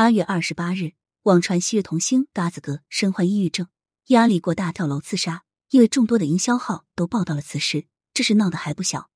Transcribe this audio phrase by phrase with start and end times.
[0.00, 0.92] 八月二十八日，
[1.24, 3.68] 网传昔日童星嘎子哥身患抑郁症，
[4.06, 5.44] 压力过大跳楼自杀。
[5.68, 9.10] 因为众多的营销号都报道了此事，这事闹得还不小。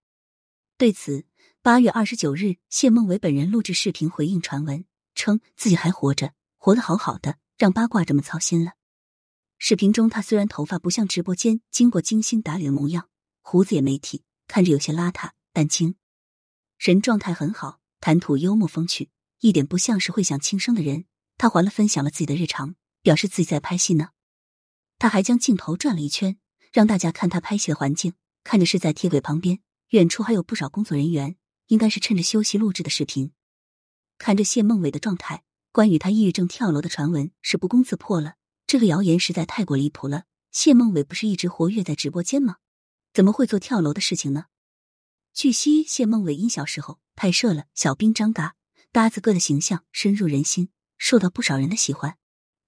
[0.76, 1.24] 对此，
[1.62, 4.84] 八月二十九日，谢孟伟本人录制视频回应传闻，
[5.14, 8.72] 称自己还活着，活得好好的，让八卦这么操心了。
[9.56, 13.08] 视频中，他虽然头发不像直播间经过精心打理的模样，
[13.40, 15.96] 胡子也没剃，看着有些邋遢，但精
[16.77, 19.09] 神状态很好，谈吐幽默风趣。
[19.45, 21.05] 一点不像是会想轻生的人。
[21.37, 24.09] 他还了分享了自己的日常，表示自己在拍戏呢。
[24.98, 26.38] 他还将镜头转了一圈，
[26.73, 28.15] 让大家看他拍戏的环境。
[28.42, 29.60] 看着是在铁轨旁边，
[29.91, 33.32] 远处还有不少工作人员，应该是趁着休息录制的视频。
[34.16, 38.37] 看着谢孟伟的状态，关于他抑郁症跳楼的传闻是不攻自破了。
[38.66, 40.24] 这个谣言实在太过离谱了。
[40.52, 42.56] 谢孟伟不是一直活跃在直播间吗？
[43.12, 44.46] 怎么会做跳楼的事情呢？
[45.34, 48.48] 据悉，谢孟伟因小时候拍摄了《小兵张嘎》。
[48.94, 52.16] 嘎子哥的形象深入人心，受到不少人的喜欢。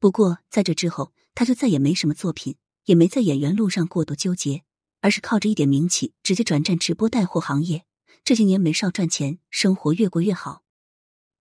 [0.01, 4.65] 不过在这之后，他就再也没什么作品，也没在演员路上过度纠结，
[5.03, 7.85] 而是靠着一点名气，直接转战直播带货行业。
[8.25, 10.65] 这些年没少赚钱，生活越过越好。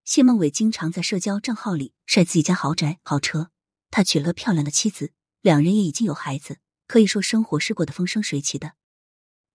[0.03, 3.49] 谢孟伟经常在社交账号里晒自己家豪宅、豪车，
[3.89, 8.73] 他娶了漂亮的妻子，两人也已经有孩子，可以说生活是过得风生水起的。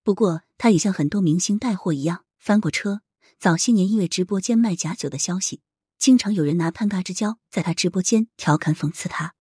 [0.02, 3.02] 不过，他也像很多明星带货一样翻过车。
[3.40, 5.62] 早些年，因为直播间卖假酒的消息，
[5.98, 9.34] 经常有人拿潘嘎之交在他直播间调侃讽刺他。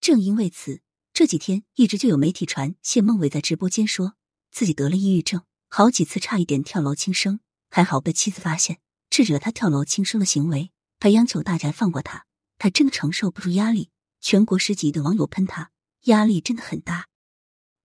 [0.00, 0.80] 正因为此，
[1.12, 4.14] 这几天一直就有媒体传谢孟伟在直播间说
[4.52, 8.78] 自己得了抑郁症，好几次差一点跳楼轻生，还好被妻子发现，
[9.10, 10.70] 制止了他跳楼轻生的行为。
[11.00, 12.26] 他央求大家放过他，
[12.58, 13.90] 他真的承受不住压力。
[14.20, 15.72] 全国十几亿的网友喷他，
[16.04, 17.08] 压力真的很大。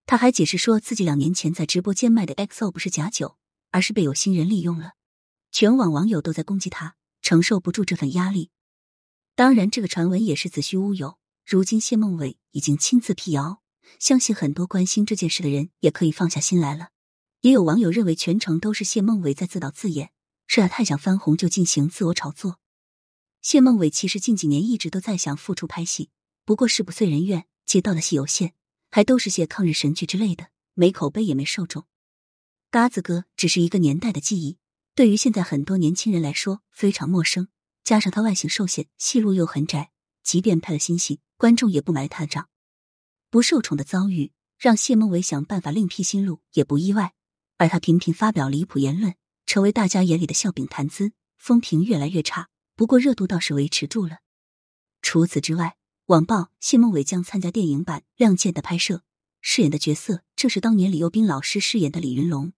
[0.06, 3.36] 他还解释说自己两年前在直播间卖的 XO 不是假酒，
[3.72, 4.92] 而是被有心人利用了。
[5.52, 8.50] 全网网友都在攻击他，承受不住这份压力。
[9.34, 11.18] 当然，这个传闻也是子虚乌有。
[11.44, 13.62] 如今谢孟伟已经亲自辟谣，
[13.98, 16.88] 相信很多关心这件事的人也可以放下心来了。
[17.42, 20.10] 也有网友认为全程都是谢孟伟在自导自演，
[20.46, 22.58] 是他太想翻红就进行自我炒作。
[23.42, 26.08] 谢孟伟其实近几年一直都在想复出拍戏，
[26.46, 28.54] 不过事不遂人愿，接到的戏有限，
[28.90, 31.84] 还都是些抗日神剧之类的，没口碑也没受众。
[32.70, 34.56] 嘎子哥只是一个年代的记忆。
[34.94, 37.48] 对于现在很多年轻人来说非常陌生，
[37.82, 39.90] 加上他外形受限，戏路又很窄，
[40.22, 42.50] 即便拍了新戏，观众也不买他的账。
[43.30, 47.14] 不受宠的遭遇让谢孟伟想办法另辟新路，也不意外。
[47.56, 49.14] 而他频频发表离谱言论，
[49.46, 52.50] 成为大家眼里的笑柄谈资，风评越来越差。
[52.76, 54.18] 不过热度倒是维持住了。
[55.00, 55.76] 除此之外，
[56.06, 59.02] 网曝谢孟伟将参加电影版《亮剑》的拍摄，
[59.40, 62.52] 饰演的角色正是当年李幼斌老师饰演的李云龙。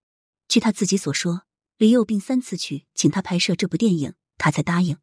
[0.49, 1.43] 据他自己所说。
[1.77, 4.97] 李幼斌三次去请他拍摄这部电影，他才答应。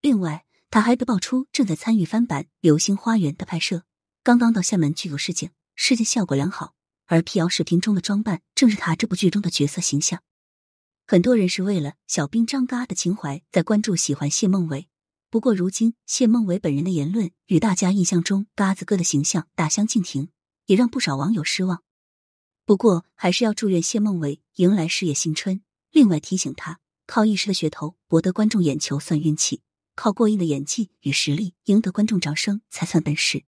[0.00, 3.84] 另外，他还被爆出正在参与翻版《流星花园》的拍摄，
[4.22, 6.74] 刚刚到厦门剧组试镜，试镜效果良好。
[7.06, 10.22] 而辟谣视频中的装扮正是他这部剧中的角色形象。
[11.06, 14.88] 很多人是为了小兵张嘎的情怀在关注、喜欢谢孟伟。
[15.28, 20.30] 不过，如今谢孟伟本人的言论与大家印象中嘎子哥的形象大相径庭，
[20.66, 21.82] 也让不少网友失望。
[22.64, 25.62] 不过，还是要祝愿谢孟伟迎来事业新春。
[25.92, 29.60] 另外提醒他，靠一时的噱头博得观众眼球算运气，
[29.94, 33.44] 靠过硬的演技与实力赢得观众掌声才算本事。